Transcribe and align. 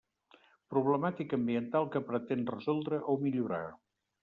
Problemàtica 0.73 1.37
ambiental 1.41 1.87
que 1.97 2.03
pretén 2.09 2.43
resoldre 2.55 3.03
o 3.15 3.19
millorar. 3.27 3.65